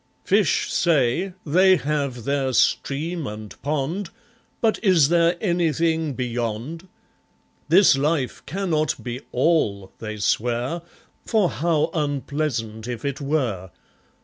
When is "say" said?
0.73-1.33